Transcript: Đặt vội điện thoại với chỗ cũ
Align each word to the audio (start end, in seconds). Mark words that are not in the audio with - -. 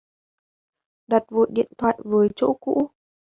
Đặt 1.07 1.23
vội 1.29 1.47
điện 1.53 1.71
thoại 1.77 1.95
với 2.03 2.27
chỗ 2.35 2.53
cũ 2.61 2.89